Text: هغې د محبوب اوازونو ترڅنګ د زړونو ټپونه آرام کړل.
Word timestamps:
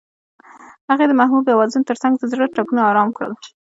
هغې 0.89 1.05
د 1.07 1.13
محبوب 1.19 1.45
اوازونو 1.49 1.87
ترڅنګ 1.89 2.13
د 2.17 2.23
زړونو 2.31 2.53
ټپونه 2.55 2.81
آرام 2.89 3.09
کړل. 3.17 3.33